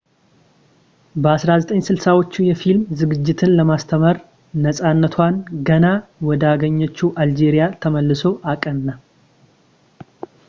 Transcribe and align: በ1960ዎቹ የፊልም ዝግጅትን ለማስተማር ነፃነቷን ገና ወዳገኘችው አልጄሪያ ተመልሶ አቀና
በ1960ዎቹ 1.23 2.31
የፊልም 2.47 2.85
ዝግጅትን 2.99 3.51
ለማስተማር 3.59 4.17
ነፃነቷን 4.63 5.35
ገና 5.67 5.91
ወዳገኘችው 6.29 7.11
አልጄሪያ 7.25 7.67
ተመልሶ 7.83 8.31
አቀና 8.53 8.89